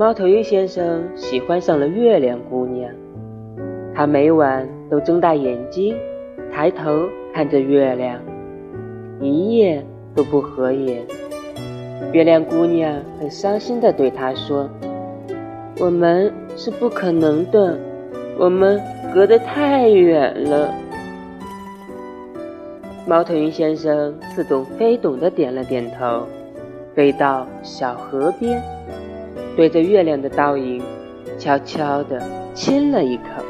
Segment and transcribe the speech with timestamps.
[0.00, 2.90] 猫头鹰先生喜欢上了月亮姑娘，
[3.94, 5.94] 他每晚都睁大眼睛，
[6.50, 8.18] 抬头看着月亮，
[9.20, 9.84] 一夜
[10.14, 11.02] 都不合眼。
[12.14, 14.70] 月亮姑娘很伤心地对他说
[15.78, 17.78] ：“我们是不可能的，
[18.38, 18.80] 我们
[19.12, 20.72] 隔得太远了。”
[23.06, 26.26] 猫头鹰先生似懂非懂地点了点头，
[26.94, 28.62] 飞到小河边。
[29.56, 30.82] 对着月亮的倒影，
[31.38, 32.20] 悄悄地
[32.54, 33.49] 亲了一口。